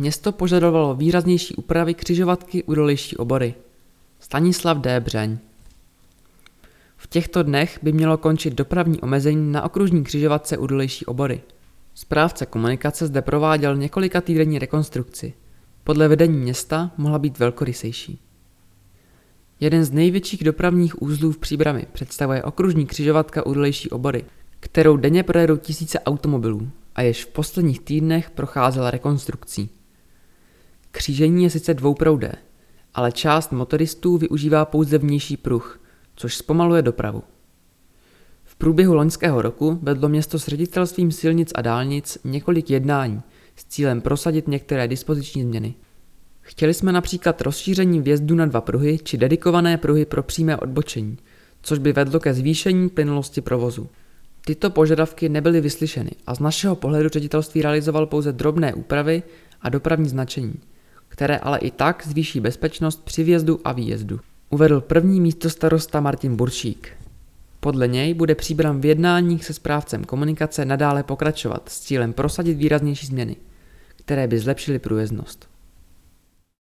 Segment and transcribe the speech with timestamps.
[0.00, 3.54] Město požadovalo výraznější úpravy křižovatky u dolejší obory.
[4.20, 5.00] Stanislav D.
[5.00, 5.38] Břeň
[6.96, 11.40] V těchto dnech by mělo končit dopravní omezení na okružní křižovatce u dolejší obory.
[11.94, 15.32] Správce komunikace zde prováděl několika týdenní rekonstrukci.
[15.84, 18.20] Podle vedení města mohla být velkorysejší.
[19.60, 24.24] Jeden z největších dopravních úzlů v Příbrami představuje okružní křižovatka u dolejší obory,
[24.60, 29.70] kterou denně projedou tisíce automobilů a jež v posledních týdnech procházela rekonstrukcí.
[30.90, 32.32] Křížení je sice dvouproudé,
[32.94, 35.80] ale část motoristů využívá pouze vnější pruh,
[36.16, 37.22] což zpomaluje dopravu.
[38.44, 43.22] V průběhu loňského roku vedlo město s ředitelstvím silnic a dálnic několik jednání
[43.56, 45.74] s cílem prosadit některé dispoziční změny.
[46.40, 51.18] Chtěli jsme například rozšíření vjezdu na dva pruhy či dedikované pruhy pro přímé odbočení,
[51.62, 53.88] což by vedlo ke zvýšení plynulosti provozu.
[54.44, 59.22] Tyto požadavky nebyly vyslyšeny a z našeho pohledu ředitelství realizoval pouze drobné úpravy
[59.60, 60.54] a dopravní značení,
[61.20, 64.20] které ale i tak zvýší bezpečnost při vjezdu a výjezdu.
[64.50, 66.88] Uvedl první místo starosta Martin Buršík.
[67.60, 73.06] Podle něj bude příbram v jednáních se správcem komunikace nadále pokračovat s cílem prosadit výraznější
[73.06, 73.36] změny,
[73.96, 75.48] které by zlepšily průjezdnost.